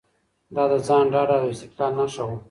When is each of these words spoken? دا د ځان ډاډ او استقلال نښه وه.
دا 0.55 0.63
د 0.71 0.73
ځان 0.87 1.05
ډاډ 1.13 1.29
او 1.37 1.45
استقلال 1.53 1.93
نښه 1.99 2.23
وه. 2.27 2.35